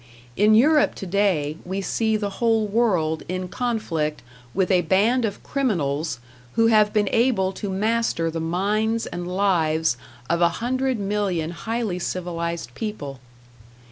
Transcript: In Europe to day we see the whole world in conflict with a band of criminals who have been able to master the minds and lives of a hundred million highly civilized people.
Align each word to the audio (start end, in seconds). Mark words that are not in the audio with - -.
In 0.35 0.55
Europe 0.55 0.95
to 0.95 1.05
day 1.05 1.57
we 1.63 1.79
see 1.79 2.17
the 2.17 2.31
whole 2.41 2.65
world 2.65 3.21
in 3.29 3.47
conflict 3.47 4.23
with 4.51 4.71
a 4.71 4.81
band 4.81 5.25
of 5.25 5.43
criminals 5.43 6.19
who 6.53 6.65
have 6.73 6.91
been 6.91 7.07
able 7.11 7.51
to 7.51 7.69
master 7.69 8.31
the 8.31 8.39
minds 8.39 9.05
and 9.05 9.27
lives 9.27 9.97
of 10.27 10.41
a 10.41 10.49
hundred 10.57 10.97
million 10.99 11.51
highly 11.51 11.99
civilized 11.99 12.73
people. 12.73 13.19